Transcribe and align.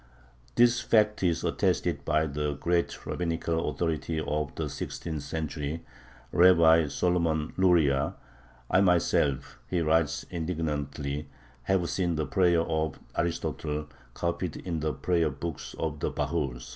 This 0.55 0.79
fact 0.81 1.21
is 1.21 1.43
attested 1.43 2.03
by 2.05 2.25
the 2.25 2.53
great 2.55 3.05
rabbinical 3.05 3.69
authority 3.69 4.19
of 4.19 4.55
the 4.55 4.67
sixteenth 4.67 5.21
century, 5.21 5.85
Rabbi 6.31 6.87
Solomon 6.87 7.53
Luria. 7.55 8.15
"I 8.71 8.81
myself" 8.81 9.59
he 9.67 9.79
writes 9.81 10.23
indignantly 10.31 11.29
"have 11.65 11.87
seen 11.87 12.15
the 12.15 12.25
prayer 12.25 12.61
of 12.61 12.99
Aristotle 13.15 13.89
copied 14.15 14.55
in 14.57 14.79
the 14.79 14.91
prayer 14.91 15.29
books 15.29 15.75
of 15.77 15.99
the 15.99 16.09
bahurs." 16.09 16.69